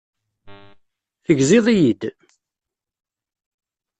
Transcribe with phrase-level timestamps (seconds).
[1.25, 2.01] Tegziḍ-iyi-d?